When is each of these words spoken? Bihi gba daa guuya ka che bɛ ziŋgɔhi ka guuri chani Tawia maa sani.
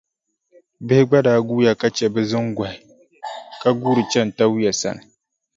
Bihi 0.85 1.03
gba 1.07 1.19
daa 1.25 1.39
guuya 1.47 1.73
ka 1.79 1.87
che 1.95 2.05
bɛ 2.13 2.21
ziŋgɔhi 2.29 2.77
ka 3.61 3.69
guuri 3.79 4.03
chani 4.11 4.31
Tawia 4.37 4.71
maa 4.71 4.79
sani. 4.81 5.03